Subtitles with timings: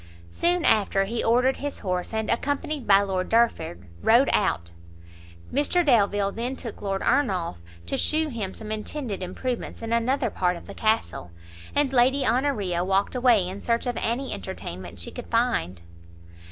[0.31, 4.71] Soon after, he ordered his horse, and, accompanied by Lord Derford, rode out.
[5.53, 10.55] Mr Delvile then took Lord Ernolf to shew him some intended improvements in another part
[10.57, 11.29] of the castle,
[11.75, 15.83] and Lady Honoria walked away in search of any entertainment she could find.